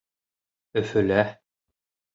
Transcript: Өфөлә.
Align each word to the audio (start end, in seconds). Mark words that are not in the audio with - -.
Өфөлә. 0.83 1.21